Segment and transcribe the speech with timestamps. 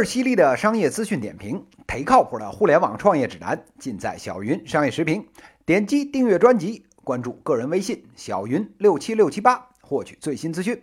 [0.00, 5.28] 儿犀利的商业资讯点评，忒靠谱的互联网创业指南，尽在小云商业时评。
[5.66, 10.82] 点击订阅专辑，关注个人微信小云六七六七八，获取最新资讯。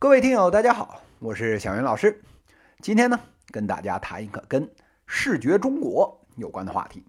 [0.00, 2.20] 各位听友，大家好，我是小云老师。
[2.80, 3.20] 今天呢，
[3.52, 4.68] 跟大家谈一个跟
[5.06, 7.04] 视觉中国有关的话题。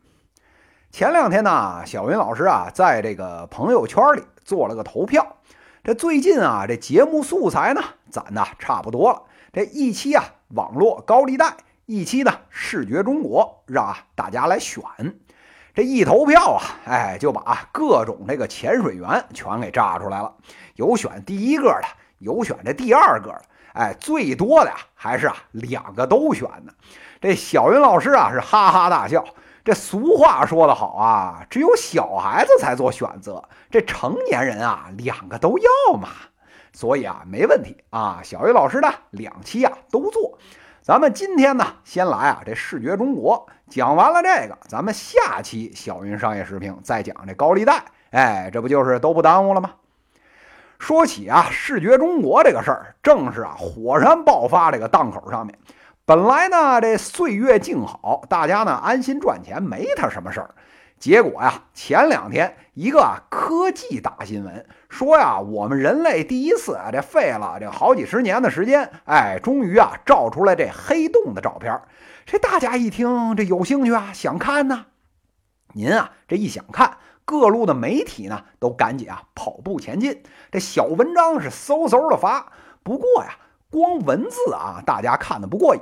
[0.91, 5.37] 前两天呢，小云老师啊，在这个朋友圈里做了个投票。
[5.83, 9.23] 这最近啊，这节目素材呢，攒的差不多了。
[9.51, 11.47] 这一期啊，网络高利贷；
[11.85, 14.83] 一期呢，视觉中国，让啊大家来选。
[15.75, 20.33] 这一投票啊，哎，就把各种这个潜水员全给炸出来了。
[20.75, 23.41] 有选第一个的，有选这第二个的，
[23.73, 26.73] 哎，最多的呀，还是啊两个都选的。
[27.21, 29.23] 这小云老师啊，是哈哈大笑。
[29.63, 36.09] 这俗话说得好啊，只有小孩子才做选择，这成年人啊，两个都要嘛。
[36.73, 40.37] 所以啊，没问题啊，小鱼老师呢，两期啊都做。
[40.81, 47.83] 咱们今天呢，先来啊这视觉中国讲完了这个，咱们下期小云商业视频再讲这高利贷。
[48.11, 49.71] 哎，这不就是都不耽误了吗？
[50.79, 55.59] 说起啊视觉中国这个事儿，正是啊火山爆发这个档口上面。
[56.05, 60.55] 本来呢这岁月静好，大家呢安心赚钱，没他什么事儿。
[60.99, 71.81] 结果呀，前两天一个科技大新闻说呀，我们人类第一次啊这费了这好几十年的时间，哎，终于啊照出来这黑洞的照片。
[72.25, 74.87] 这大家一听这有兴趣啊，想看呢。
[75.73, 82.51] 您啊这一想看，各路的媒体呢都赶紧啊跑步前进，这小文章是嗖嗖的发。
[82.83, 83.37] 不过呀，
[83.71, 85.81] 光文字啊大家看的不过瘾。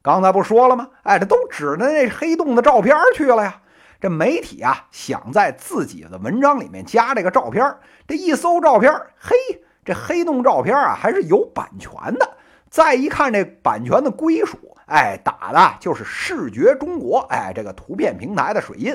[0.00, 0.88] 刚才不说了吗？
[1.02, 3.60] 哎，这都指着那黑洞的照片去了呀。
[4.04, 7.74] 这媒体啊，想在自己的文章里面加这个照片
[8.06, 9.34] 这一搜照片嘿，
[9.82, 12.36] 这黑洞照片啊还是有版权的。
[12.68, 18.94] 再一看这版权的归属，哎，打的就是视觉中国，哎，这个图片平台的水印。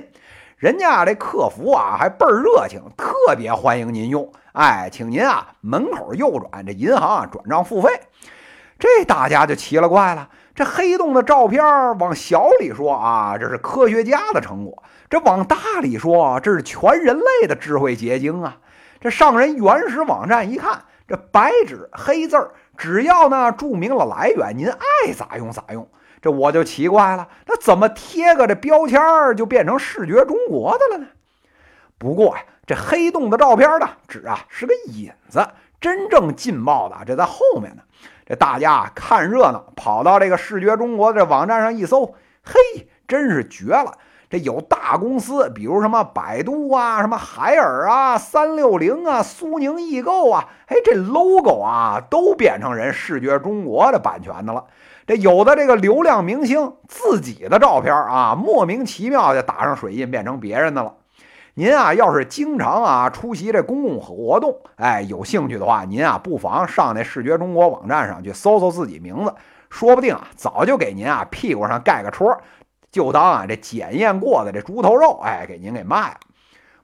[0.57, 7.89] 人家这客服啊还倍儿热情，特别欢迎您用，哎，请您啊门口右转，这银行啊转账付费。
[8.77, 10.29] 这大家就奇了怪了。
[10.55, 11.63] 这黑洞的照片
[11.99, 18.57] 往小里说啊，这是科学家的成果；这往大里说，这是全人类的智慧结晶啊！
[18.99, 25.87] 这上人原始网站一看，这白纸黑字儿，只要呢注明了来源，您爱咋用咋用。
[26.21, 28.99] 这我就奇怪了，那怎么贴个这标签
[29.37, 31.07] 就变成视觉中国的了呢？
[31.97, 35.47] 不过呀，这黑洞的照片呢，纸啊是个引子，
[35.79, 37.83] 真正劲爆的这在后面呢。
[38.29, 42.05] 这大家看热闹，跑到这个视觉中国这网站上一搜，
[42.43, 43.97] 嘿，真是绝了！
[44.29, 54.65] 这有大公司，比如什么百度啊、什么海尔啊、三六零啊、苏宁易购啊，哎，这 logo 啊都变成人视觉中国的版权的了。
[55.07, 60.93] 这有的这个流量明星自己的照片啊，莫名其妙就打上水印，变成别人的了。
[61.59, 69.35] 您啊，要是经常啊出席这公共活动，哎，有兴趣的话，您啊不妨上那视觉中国网站上去搜搜自己名字，
[69.69, 72.33] 说不定啊早就给您啊屁股上盖个戳，
[72.89, 76.17] 就当啊这检验过的这猪头肉，哎，给您给卖了。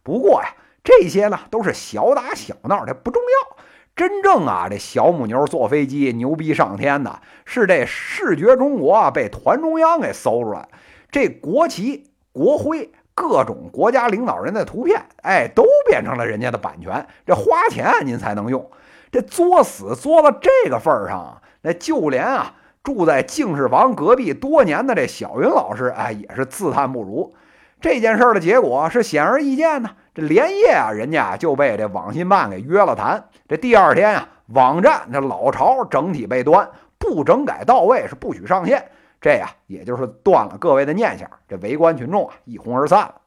[0.03, 0.50] 不过呀，
[0.84, 3.58] 这些呢都是小打小闹，这不重要。
[3.96, 10.68] 真正啊这小母牛坐飞机牛逼上天的，是这视觉中国啊被团中央给搜出来，
[11.09, 12.91] 这国旗国徽。
[13.16, 17.08] 各种国家领导人的图片，哎，都变成了人家的版权。
[17.26, 18.70] 这花钱您才能用，
[19.09, 22.53] 这作死作到这个份儿上，那就连啊
[22.84, 27.34] 住在敬事房隔壁多年的这小云老师，哎，也是自叹不如。
[27.80, 33.24] 这件事儿的结果是显而易见的，这连夜啊，人家就被这网信办给约了谈。
[33.47, 38.90] 这第二天啊，网站这老巢整体被端，不整改到位是不许上线。
[39.25, 43.22] 这呀，也就是断了各位的念想，这围观群众啊一哄而散了。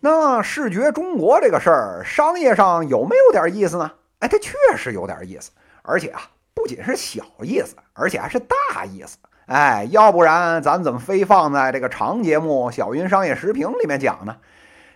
[0.00, 3.92] 那视觉中国这个事儿，商业上有没有点意思呢？
[4.18, 6.20] 哎，它确实有点意思，而且啊，
[6.52, 9.18] 不仅是小意思，而且还是大意思。
[9.46, 14.36] 哎，要不然咱怎么非放在这个长节目《小云商业时评》里面讲呢？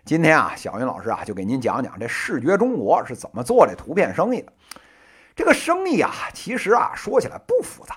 [0.04, 4.52] 今天啊，小云老师啊就给您讲讲这视觉中国是怎么做这图片生意的。
[5.36, 7.94] 这个生意啊，其实啊说起来不复杂。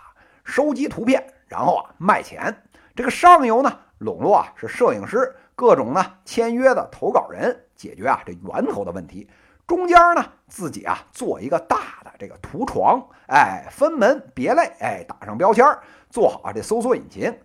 [0.49, 2.63] 收集图片，然后啊卖钱。
[2.95, 9.29] 这个上游呢，笼络啊是摄影师，各种呢签约的投稿人，解决啊这源头的问题。
[9.67, 15.63] 中间呢，自己啊做一个大的这个图床，哎，分门别类，哎，打上标签，
[16.09, 17.37] 做好啊这搜索引擎。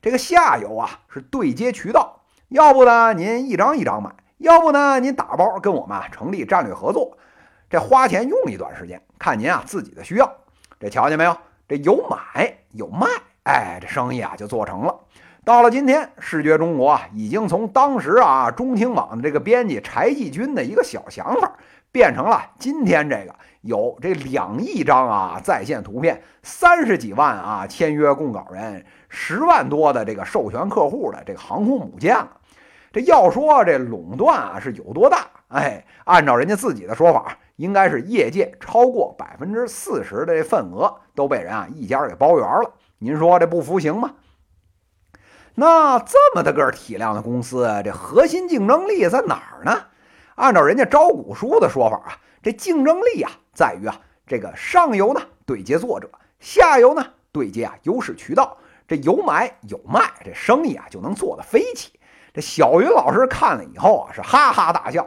[0.00, 7.18] 这个下游啊是对接渠道，要不呢您一张一张买，要不呢您打包跟我们啊成立战略合作。
[7.68, 10.32] 这花钱用一段时间，看您啊自己的需要。
[10.78, 11.36] 这瞧见没有？
[11.68, 13.06] 这有买有卖，
[13.44, 14.94] 哎，这生意啊就做成了。
[15.44, 21.52] 到了今天，视觉中国啊，已经从当时啊中青网的这个编辑柴继军的一个小想法，
[21.92, 32.28] 变成了今天这个有这两亿张啊在线图片，三十几万啊签约供稿人，十万多的这个授权客户的这个航空母舰了。
[32.90, 35.26] 这要说这垄断啊是有多大？
[35.48, 42.72] 哎，按照人家自己的说法，应该是业界超过百分之四十的份额都被人啊一家给包圆了。
[42.98, 44.14] 您说这不服行吗？
[45.54, 49.84] 那这么大个体量的公司，这核心竞争力在哪儿呢？
[50.34, 56.10] 按照人家招股书的说法啊，这竞争力啊在于啊这个上游呢对接作者，
[56.40, 58.56] 下游呢对接啊优势渠道，
[58.88, 62.00] 这有买有卖，这生意啊就能做得飞起。
[62.32, 65.06] 这小云老师看了以后啊是哈哈大笑。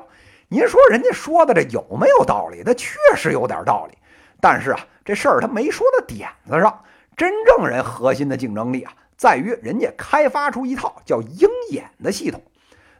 [0.49, 2.63] 您说人家说的这有没有道理？
[2.63, 3.97] 他确实有点道理，
[4.39, 6.83] 但是啊这事儿他没说到点子上。
[7.17, 8.93] 真正人核心的竞争力啊。
[9.17, 12.41] 在于人家开发出一套叫鹰眼的系统。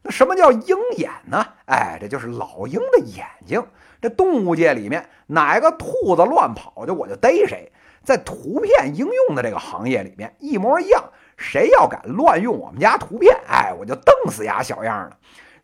[0.02, 1.46] 那什么叫鹰眼呢？
[1.68, 3.64] 哎，这就是老鹰的眼睛。
[4.02, 7.72] 这动物界里面哪个兔子乱跑，就我就逮谁。
[8.04, 11.04] 在图片应用的这个行业里面一模一样。
[11.38, 15.18] 谁要敢乱用我们家图片，哎，我就瞪死呀小样的。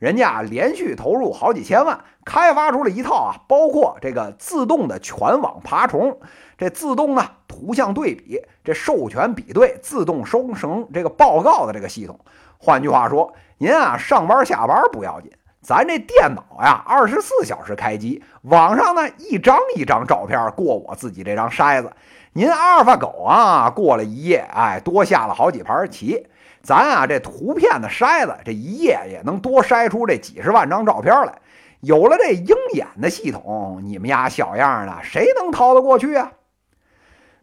[0.03, 6.19] 人家连续投入好几千万，开发出了一套啊，包括这个自动的全网爬虫，
[6.57, 12.19] 这自动呢图像对比，这授权比对，自动生成这个报告的这个系统。
[12.57, 21.89] 换句话说，您啊上班下班不要紧，咱这电脑呀二十四小时开机，网上呢一张一张照片过我自己这张筛子。
[22.33, 26.25] 您阿尔法狗啊过了一夜，哎，多下了好几盘棋。
[26.63, 31.41] 咱啊，这图片的筛子，这一页也能多筛出这几十万张照片来。
[31.81, 36.31] 有了这鹰眼的系统，你们家小样的谁能逃得过去啊？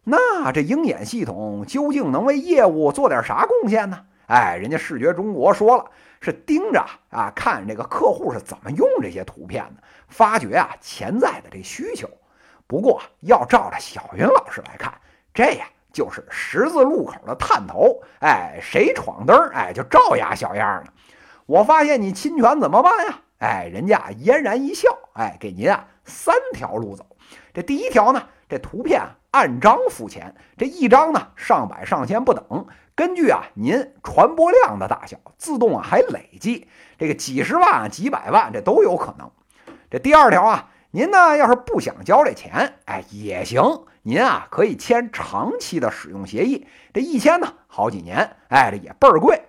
[0.03, 4.03] 那这鹰眼系统究竟能为业务做点啥贡献呢？
[4.25, 5.85] 哎，人家视觉中国说了，
[6.19, 12.09] 是盯着啊看这个客户是怎么用这些图片的，发掘啊潜在的这需求。
[12.65, 14.91] 不过要照着小云老师来看，
[15.31, 15.67] 这呀。
[15.93, 20.91] 就是十字路口的探头，哎，谁闯灯，哎，就照压小样的。
[21.45, 23.19] 我发现你侵权怎么办呀？
[23.39, 27.05] 哎，人家嫣然一笑，哎，给您啊三条路走。
[27.53, 36.67] 这第一条呢，这图片啊按张付钱，这一张呢上百上千不等，根据啊您传播量的大小，自动啊还累计，
[36.97, 39.29] 这个几十万、几百万这都有可能。
[39.89, 43.61] 这第二条啊，您呢要是不想交这钱，哎也行。
[44.03, 49.43] 您啊，可以签长期的使用协议，这一签呢，好几年，哎，这也倍儿贵。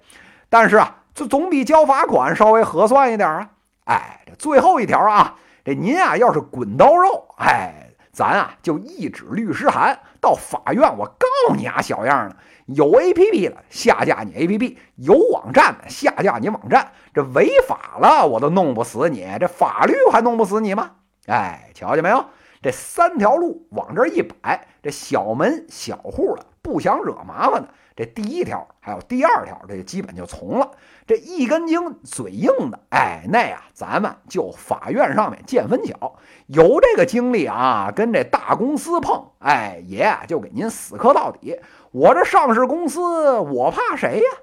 [0.50, 3.50] 但是啊，这总比交罚款稍微合算一点啊。
[3.84, 20.90] 哎，这最后一条啊，这您啊，要是滚刀肉，哎，咱啊就一纸律师函到法院，我告你啊，小样的，有 A P P 的下架你 A P P，有网站的下架你网站，这违法了我都弄不死你，这法律还弄不死你吗？
[21.26, 22.26] 哎，瞧见没有？
[22.62, 30.70] 这三条路往这一摆，这小门小户的不想惹麻烦的，这第一条还有第二条，这基本就从了。
[31.04, 36.16] 这一根筋嘴硬的，哎，那呀，咱们就法院上面见分晓。
[36.46, 41.58] 有这个精力啊，跟这大公司碰，哎，爷就给您死磕到底。
[41.90, 44.38] 我这上市公司，我怕谁呀？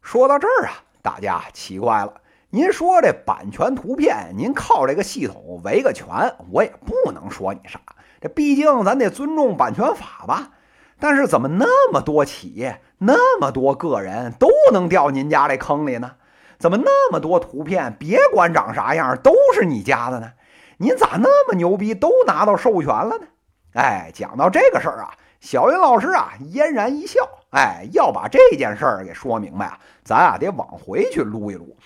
[0.00, 2.14] 说到这儿啊，大家奇怪了。
[2.52, 7.80] 您说这版权图片，您靠这个系统维个权，我也不能说你啥。
[8.20, 10.50] 这毕竟咱得尊重版权法吧。
[10.98, 16.16] 但是怎么那么多企业、那么多个人都能掉您家这坑里呢？
[16.58, 20.32] 怎么那么多图片，别管长啥样，都是你家的呢？
[20.78, 23.26] 您咋那么牛逼，都拿到授权了呢？
[23.74, 27.20] 哎，讲到这个事儿啊，小云老师啊嫣然一笑。
[27.50, 31.76] 哎，要把这件事儿给说明白啊，咱啊得往回去撸一撸。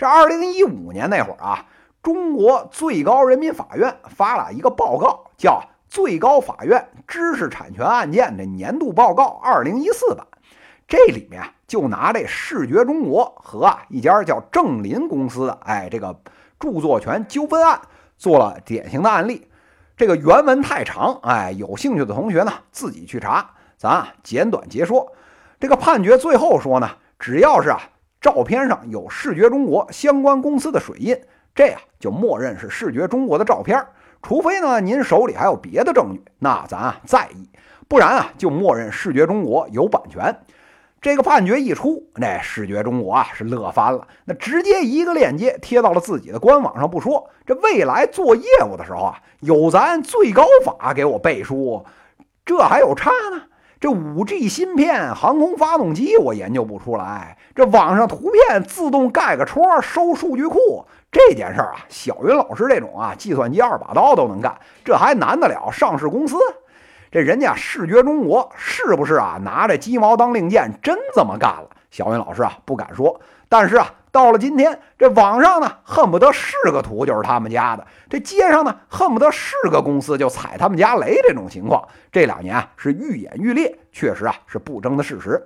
[0.00, 1.66] 这二零一五年那会儿啊，
[2.02, 10.26] 中国最高人民法院发了一个报告，叫《最高法院知识产权案件的年度报告二零一四版》。
[10.88, 16.18] 这里面就拿这视觉中国和啊一家叫正林公司的哎这个
[16.58, 17.78] 著作权纠纷案
[18.16, 19.50] 做了典型的案例。
[19.98, 25.12] 这个原文太长，哎，有兴趣的同学呢自己去查，咱啊简短截说。
[25.58, 26.88] 这个判决最后说呢，
[27.18, 27.78] 只要是啊。
[28.20, 31.18] 照片上有视觉中国相关公司的水印，
[31.54, 33.84] 这样就默认是视觉中国的照片。
[34.22, 37.48] 除非呢，您手里还有别的证据，那咱啊在意，
[37.88, 40.36] 不然啊就默认视觉中国有版权。
[41.00, 51.86] 这个判决一出，那视觉中国啊是乐翻了，那直接一个链接贴到了自己的官网上不说，这未来做业务的时候啊，有咱最高法给我背书，
[52.44, 53.44] 这还有差呢。
[53.80, 66.36] 这五 G 芯片、航空发动机我研究不出来，这网上图片自动盖个戳收数据库这件事儿啊，小云老师这种啊计算机二把刀都能干，这还难得了上市公司？
[67.10, 71.70] 这人家视觉中国是不是啊拿着鸡毛当令箭，真这么干了？
[71.90, 73.18] 小云老师啊不敢说，
[73.48, 73.90] 但是啊。
[74.12, 81.20] 到了今天，这网上呢，恨不得是个图就是他们家的；这街上呢，恨不得是个公司就踩他们家雷。
[81.28, 85.40] 这种情况这两年啊是愈演愈烈，确实啊是不争的事实。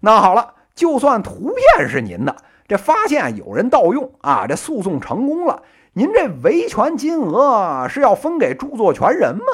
[0.00, 2.36] 那好了，就算图片是您的，
[2.68, 5.62] 这发现有人盗用啊，这诉讼成功了，
[5.94, 9.44] 您这维权金额是要分给著作权人吗？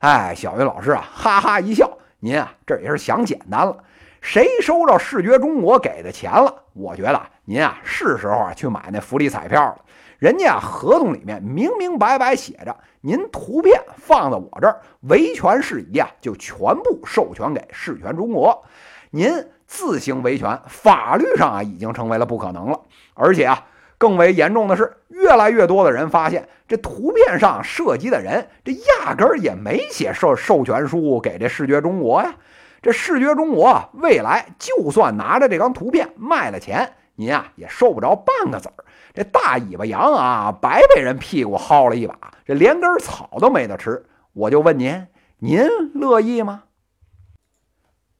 [0.00, 3.74] 哎，小云老师啊，哈哈一笑，您啊这也是想简单了。
[4.20, 6.52] 谁收着视觉中国给的钱了？
[6.74, 9.78] 我觉得您啊是时候啊去买那福利彩票了。
[10.18, 18.64] 人家啊合同里面明明白白写着，您图片放在我这儿，维权事宜啊就全部授权给视权中国。
[19.10, 19.30] 您
[19.66, 22.80] 自行维权，法律上啊已经成为了不可能了。
[23.14, 23.64] 而且啊，
[23.96, 32.34] 更为严重的是，越来越多的人发现，这图片上涉及的人，这压根儿也没写授授权书给这视觉中国呀。
[32.82, 38.84] 这视觉中国未来就算拿着这张图片卖了钱，您啊也收不着半个子儿。
[39.12, 44.04] 这大尾巴羊啊，白被人屁股薅了一把，这连根草都没得吃。
[44.32, 45.06] 我就问您，
[45.38, 46.64] 您乐意吗？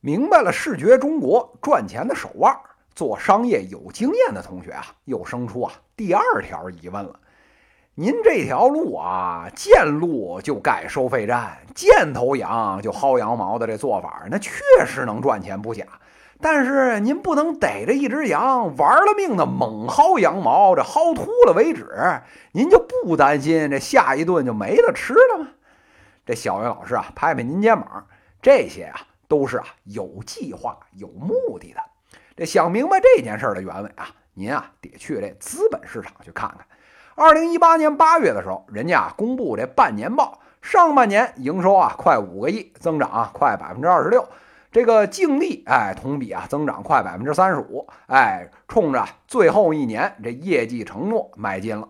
[0.01, 2.57] 明白了视觉中国赚钱的手腕，
[2.95, 7.21] 做商业有经验的同学啊，又生出啊第二条疑问了。
[7.95, 14.53] 您这条路啊，见路就盖收费站，见头羊就薅羊毛的这做法，那确
[14.87, 15.85] 实能赚钱不假。
[16.41, 21.89] 但是您不能逮着一只羊玩了命的猛薅羊毛，这薅秃了为止，
[22.53, 25.49] 您就不担心这下一顿就没得吃了吗？
[26.25, 28.07] 这小云老师啊，拍拍您肩膀，
[28.43, 31.81] 这些啊都是啊有计划、有目的的。
[32.37, 36.59] 这想明白这件事的原委啊，您啊得去这资本市场去看看。
[37.15, 44.29] 二零一八年八月的时候，人家啊公布这半年报，上半年营收啊快五个亿，增长啊快百分之二十六，
[44.77, 51.89] 这个净利哎同比啊增长快百分之三十五，哎冲着最后一年这业绩承诺迈进了。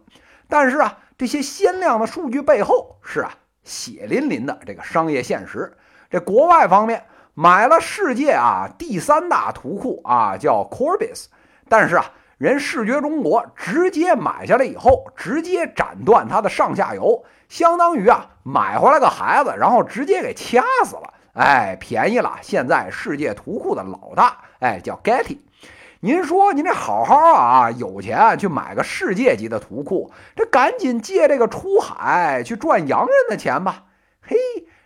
[0.48, 3.32] 但是啊这些鲜亮的数据背后是啊
[3.64, 5.76] 血淋淋的这个商业现实。
[6.08, 7.02] 这国外方面
[7.34, 11.24] 买了世界啊第三大图库啊叫 Corbis，
[11.68, 12.12] 但是啊。
[12.38, 21.14] 人视觉中国直接买下来以后，直接斩断它的上下游，相当于啊买回来个孩子，然后直接给掐死了。
[21.36, 22.38] 哎，便宜了！
[22.40, 25.36] 现在世界图库的老大，哎，叫 Getty。
[26.00, 33.84] 您说您这好好啊，有钱去买个世界级的图库，这赶紧借这个出海去赚洋人的钱吧。
[34.22, 34.34] 嘿，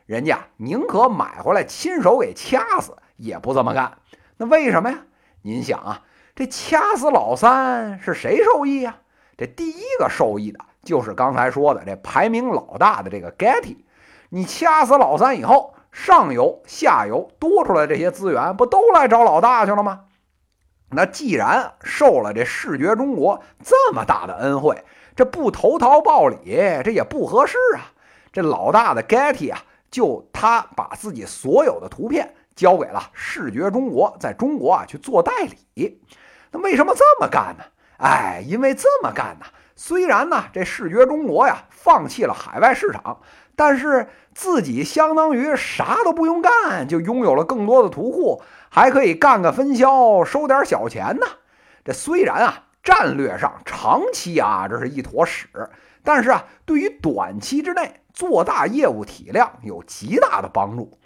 [0.07, 3.99] 人家宁可买回来亲手给掐死，也不这么干。
[4.37, 4.99] 那为什么呀？
[5.43, 6.03] 您想啊。
[6.35, 8.97] 这掐死老三是谁受益呀？
[9.39, 13.77] 这第一个受益的就是刚才说的这排名老大的这个 Getty。
[14.31, 20.05] 你掐死老三以后，上游、下游多出来这些资源，不都来找老大去了吗？
[20.91, 26.37] 那既然受了这视觉中国这么大的恩惠，这不投桃报李，
[26.85, 27.93] 这也不合适啊。
[28.33, 35.33] 这老大的 Getty 啊，就他把自己所有的图片交给了视觉中国，在中国啊去做代
[35.75, 36.01] 理。
[36.51, 37.65] 那为什么这么干呢？
[37.99, 39.47] 哎，因为这么干呢，
[39.83, 43.21] 虽然呢这视觉中国呀放弃了海外市场，
[43.57, 51.27] 但是自己相当于啥都不用干，就拥有了更多的图库，还可以干个分销，收点小钱呢。
[51.83, 55.49] 这虽然啊战略上长期啊这是一坨屎，
[56.05, 60.99] 但是啊对于短期之内做大业务体量有极大的帮助。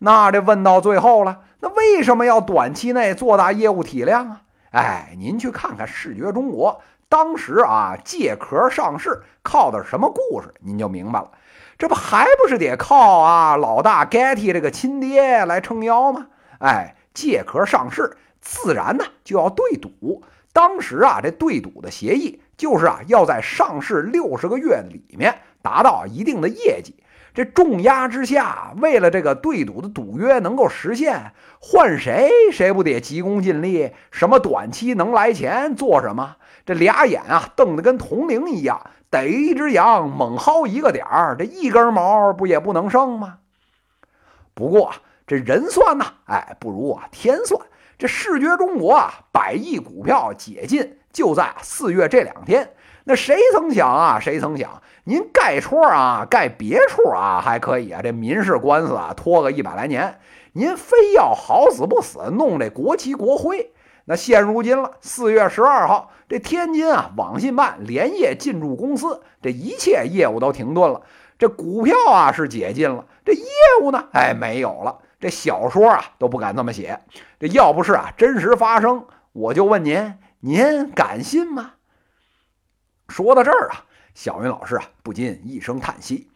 [0.00, 4.40] 那这问到最后了，那为什么要短期内做大业务体量啊？
[4.72, 11.30] 哎，您去看看视觉中国当时啊借壳上市靠的是什么故事，您就明白了。
[11.78, 16.26] 这不还不是得靠啊老大 Getty 这个亲爹来撑腰吗？
[16.58, 20.22] 哎，借壳上市自然呢就要对赌。
[20.52, 26.96] 当时啊这对赌的协议就是啊要在上市六十个月里面达到一定的业绩。
[27.34, 33.92] 这重压之下，为了这个对赌的赌约能够实现，换谁谁不得急功近利？
[34.10, 36.36] 什么短期能来钱做什么？
[36.66, 43.38] 这俩眼啊瞪得跟铜铃一样，逮一只羊猛薅一个点儿，这一根毛不也不能剩吗？
[44.52, 44.92] 不过
[45.26, 47.60] 这人算呐，哎，不如啊天算。
[47.98, 52.74] 这视觉中国啊，百亿股票解禁就在四月这两天。
[53.04, 54.18] 那谁曾想啊？
[54.20, 60.18] 谁曾想，您盖戳啊，盖别处啊还可以啊，这民事官司啊拖个一百来年，
[60.52, 63.70] 您非要好死不死弄这国旗国徽。
[64.08, 71.02] 那现如今了，四月十二号，这天津啊网信办连夜进驻公司，这一切业务都停顿了。
[71.36, 73.44] 这股票啊是解禁了，这业
[73.82, 74.96] 务呢，哎没有了。
[75.18, 77.00] 这小说啊都不敢这么写。
[77.40, 81.72] 这要不是啊真实发生，我就问您，您敢信吗？
[83.08, 83.84] 说到这儿啊，
[84.14, 86.30] 小云老师啊不禁一声叹息。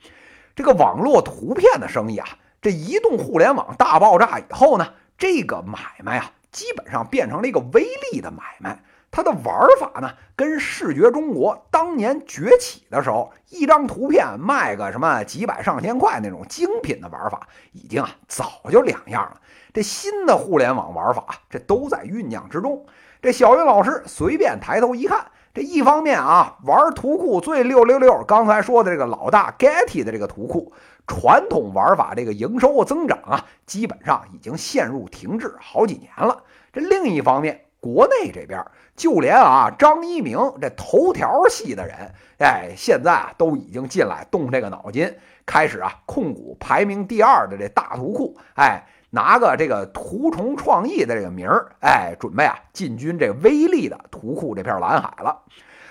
[0.57, 2.27] 这个网络图片的生意啊，
[2.61, 6.33] 这移动互联网大爆炸以后呢，这个买卖啊。
[6.53, 19.41] 基本上变成了一个微利的买卖，它的玩法呢，跟视觉中国当年崛起的时候，一张图片卖个什么几百上千块那种精品的玩法，已经啊早就两样了。
[19.73, 22.85] 这新的互联网玩法，这都在酝酿之中。
[23.23, 30.73] 这小云老师随便抬头一看，这一方面啊，玩图库最六六六，刚才说的这个老大 Getty 的这个图库。
[31.11, 36.45] 传统玩法这个营收增长啊，基本上已经陷入停滞好几年了。
[36.73, 38.65] 这另一方面，国内这边
[38.95, 41.97] 就连啊张一鸣这头条系的人，
[42.39, 45.13] 哎，现在啊都已经进来动这个脑筋，
[45.45, 55.43] 开始啊控股排名第二的这大图库，哎，拿个这个图虫创意的这个名儿，哎，准备啊进军这威力的图库这片蓝海了。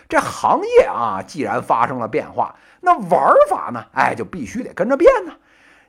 [0.10, 3.86] 这行业啊，既然发生了变化，那玩法呢？
[3.94, 5.34] 哎，就必须得跟着变呢。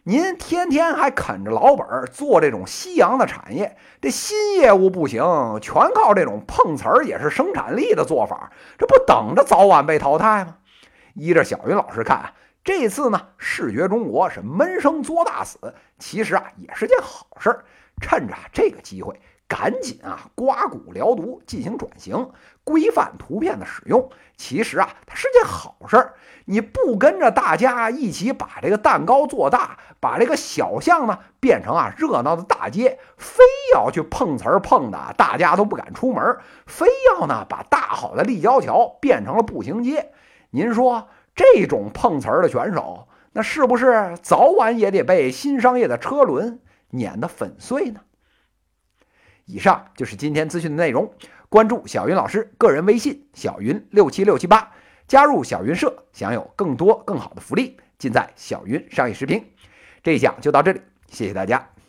[0.03, 5.23] 您天天还啃着老本做这种夕阳的产业，这新业务不行，
[5.63, 10.57] 全靠这种碰瓷儿也是生产力的做法，这不等着早晚被淘汰吗？
[11.15, 17.65] 依着小云老师看啊，这次呢，视觉中国是闷声作大死，其实啊，也是件好事儿。
[18.03, 19.21] 趁着这个机会。
[19.51, 22.31] 赶紧啊，刮骨疗毒，进行转型，
[22.63, 24.09] 规范图片的使用。
[24.37, 26.15] 其实啊，它是件好事儿。
[26.45, 33.43] 你不跟着大家一起把这个蛋糕做大，把这个小巷呢变成啊热闹的大街，非
[33.75, 36.39] 要去碰瓷儿碰的，大家都不敢出门。
[36.67, 40.13] 非要呢把大好的立交桥变成了步行街。
[40.51, 46.61] 您说这种碰瓷儿的选手，那是不是早晚也得被新商业的车轮
[46.91, 48.01] 碾得粉碎呢？
[49.51, 51.13] 以上就是今天资讯的内容。
[51.49, 54.73] 关注小云老师个人微信“小云六七六七八”，
[55.09, 59.45] 加入小云社，享有更多更好的福利，尽在小云商业视频。
[60.03, 61.80] 这一讲就到这里，谢谢大家。